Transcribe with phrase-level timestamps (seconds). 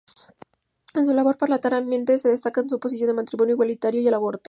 [0.95, 4.39] En su labor parlamentaria, se destacan su oposición al matrimonio igualitario y al aborto.